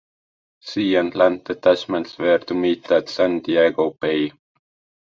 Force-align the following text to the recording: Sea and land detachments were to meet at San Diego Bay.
Sea 0.63 0.95
and 0.95 1.13
land 1.13 1.43
detachments 1.43 2.17
were 2.17 2.39
to 2.39 2.55
meet 2.55 2.89
at 2.89 3.07
San 3.07 3.37
Diego 3.41 3.91
Bay. 3.91 4.31